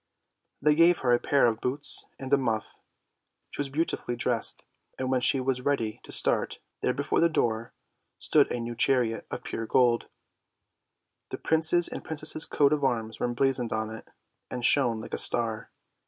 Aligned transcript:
They 0.63 0.73
gave 0.73 1.01
her 1.01 1.11
a 1.11 1.19
pair 1.19 1.45
of 1.45 1.61
boots 1.61 2.05
and 2.17 2.33
a 2.33 2.37
muff. 2.39 2.79
She 3.51 3.59
was 3.61 3.69
beauti 3.69 3.99
fully 3.99 4.15
dressed, 4.15 4.65
and 4.97 5.11
when 5.11 5.21
she 5.21 5.39
was 5.39 5.61
ready 5.61 5.99
to 6.01 6.11
start, 6.11 6.57
there 6.81 6.91
before 6.95 7.19
the 7.19 7.29
door 7.29 7.71
stood 8.17 8.49
a 8.49 8.59
new 8.59 8.75
chariot 8.75 9.27
of 9.29 9.43
pure 9.43 9.67
gold. 9.67 10.07
The 11.29 11.37
Prince's 11.37 11.87
and 11.87 12.03
Princess's 12.03 12.47
coat 12.47 12.73
of 12.73 12.83
arms 12.83 13.19
were 13.19 13.27
emblazoned 13.27 13.71
on 13.71 13.91
it, 13.91 14.09
and 14.49 14.65
shone 14.65 14.99
like 14.99 15.13
a 15.13 15.19
star. 15.19 15.69